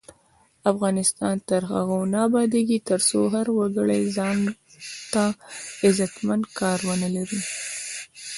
افغانستان 0.71 1.35
تر 1.49 1.61
هغو 1.73 1.99
نه 2.13 2.19
ابادیږي، 2.27 2.77
ترڅو 2.89 3.19
هر 3.33 3.47
وګړی 3.57 4.01
ځانته 4.17 5.25
عزتمن 5.87 6.41
کار 6.59 6.79
ونه 6.87 7.09
لري. 7.15 7.41